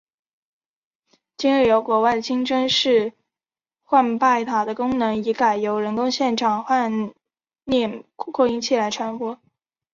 [1.37, 3.13] 今日在国外的清真寺
[3.83, 7.13] 唤拜塔的功能已改由人工现场唤
[7.65, 9.39] 念扩音器来传播。